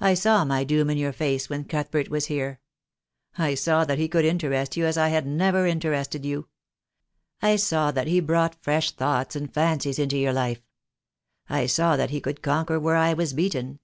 I 0.00 0.14
saw 0.14 0.46
my 0.46 0.64
doom 0.64 0.88
in 0.88 0.96
your 0.96 1.12
face 1.12 1.50
when 1.50 1.66
Cuthbert 1.66 2.08
was 2.08 2.28
here. 2.28 2.60
I 3.36 3.54
saw 3.54 3.84
that 3.84 3.98
he 3.98 4.08
could 4.08 4.24
interest 4.24 4.74
you 4.74 4.86
as 4.86 4.96
I 4.96 5.08
had 5.08 5.26
never 5.26 5.66
interested 5.66 6.24
you. 6.24 6.48
I 7.42 7.56
saw 7.56 7.90
that 7.90 8.06
he 8.06 8.20
brought 8.20 8.62
fresh 8.64 8.90
thoughts 8.92 9.36
and 9.36 9.52
fancies 9.52 9.98
into 9.98 10.16
your 10.16 10.32
life. 10.32 10.62
I 11.50 11.66
saw 11.66 11.96
that 11.98 12.08
he 12.08 12.22
could 12.22 12.40
conquer 12.40 12.80
where 12.80 12.96
I 12.96 13.12
was 13.12 13.34
beaten." 13.34 13.80